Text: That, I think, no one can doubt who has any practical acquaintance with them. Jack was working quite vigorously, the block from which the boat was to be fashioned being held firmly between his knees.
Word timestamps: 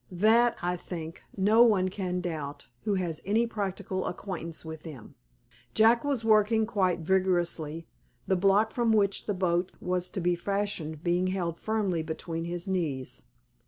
That, 0.13 0.57
I 0.63 0.77
think, 0.77 1.21
no 1.37 1.61
one 1.61 1.89
can 1.89 2.21
doubt 2.21 2.65
who 2.85 2.95
has 2.95 3.21
any 3.23 3.45
practical 3.45 4.07
acquaintance 4.07 4.65
with 4.65 4.81
them. 4.81 5.13
Jack 5.75 6.03
was 6.03 6.25
working 6.25 6.65
quite 6.65 7.01
vigorously, 7.01 7.87
the 8.25 8.35
block 8.35 8.71
from 8.71 8.91
which 8.93 9.27
the 9.27 9.35
boat 9.35 9.73
was 9.79 10.09
to 10.09 10.19
be 10.19 10.33
fashioned 10.33 11.03
being 11.03 11.27
held 11.27 11.59
firmly 11.59 12.01
between 12.01 12.45
his 12.45 12.67
knees. 12.67 13.21